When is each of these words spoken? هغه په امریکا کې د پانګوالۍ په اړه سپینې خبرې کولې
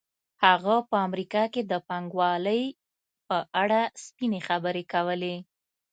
هغه 0.45 0.75
په 0.89 0.95
امریکا 1.07 1.43
کې 1.53 1.61
د 1.71 1.73
پانګوالۍ 1.87 2.63
په 3.27 3.37
اړه 3.63 3.81
سپینې 4.05 4.39
خبرې 4.47 4.83
کولې 4.93 5.35